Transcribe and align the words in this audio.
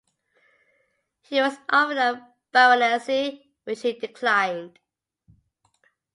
He 1.21 1.39
was 1.39 1.59
offered 1.69 1.97
a 1.97 2.33
baronetcy, 2.51 3.51
which 3.65 3.83
he 3.83 3.93
declined. 3.93 4.79